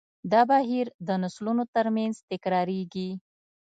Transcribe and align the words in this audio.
دا 0.31 0.41
بهیر 0.51 0.85
د 1.07 1.09
نسلونو 1.23 1.63
تر 1.75 1.85
منځ 1.95 2.15
تکراریږي. 2.31 3.09